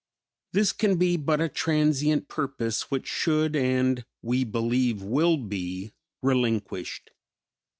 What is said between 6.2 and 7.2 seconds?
relinquished.